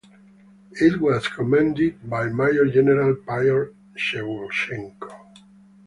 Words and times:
It 0.81 0.99
was 0.99 1.27
commanded 1.27 2.09
by 2.09 2.25
Major 2.25 2.65
General 2.65 3.13
Pyotr 3.17 3.71
Shevchenko. 3.95 5.11